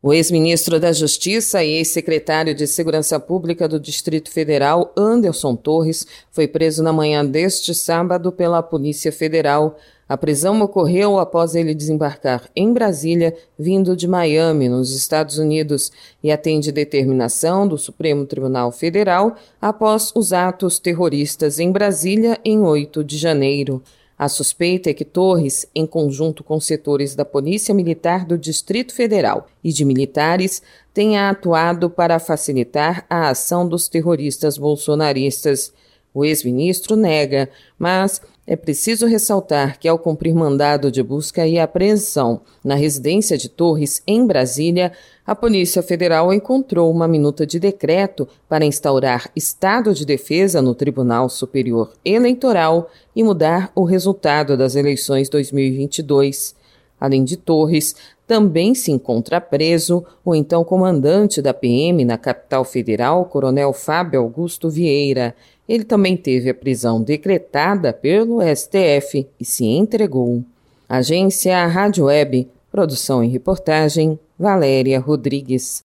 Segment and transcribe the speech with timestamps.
[0.00, 6.46] O ex-ministro da Justiça e ex-secretário de Segurança Pública do Distrito Federal, Anderson Torres, foi
[6.46, 9.76] preso na manhã deste sábado pela Polícia Federal.
[10.08, 15.90] A prisão ocorreu após ele desembarcar em Brasília, vindo de Miami, nos Estados Unidos,
[16.22, 23.02] e atende determinação do Supremo Tribunal Federal após os atos terroristas em Brasília em 8
[23.02, 23.82] de janeiro.
[24.18, 29.46] A suspeita é que Torres, em conjunto com setores da Polícia Militar do Distrito Federal
[29.62, 30.60] e de militares,
[30.92, 35.72] tenha atuado para facilitar a ação dos terroristas bolsonaristas.
[36.12, 37.48] O ex-ministro nega,
[37.78, 38.20] mas
[38.50, 44.02] é preciso ressaltar que, ao cumprir mandado de busca e apreensão na residência de Torres,
[44.06, 44.90] em Brasília,
[45.26, 51.28] a Polícia Federal encontrou uma minuta de decreto para instaurar estado de defesa no Tribunal
[51.28, 56.56] Superior Eleitoral e mudar o resultado das eleições 2022.
[56.98, 57.94] Além de Torres,
[58.28, 64.68] também se encontra preso o então comandante da PM na capital federal, Coronel Fábio Augusto
[64.68, 65.34] Vieira.
[65.66, 70.44] Ele também teve a prisão decretada pelo STF e se entregou.
[70.86, 75.82] Agência Rádio Web, produção e reportagem, Valéria Rodrigues.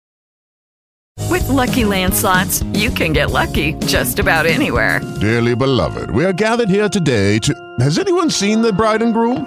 [1.30, 5.00] With lucky landslots, you can get lucky just about anywhere.
[5.20, 7.54] Dearly beloved, we are gathered here today to.
[7.80, 9.46] Has anyone seen the bride and groom?